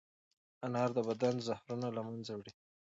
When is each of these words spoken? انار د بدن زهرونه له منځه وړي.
انار 0.65 0.89
د 0.97 0.99
بدن 1.09 1.35
زهرونه 1.47 1.87
له 1.95 2.01
منځه 2.07 2.31
وړي. 2.35 2.51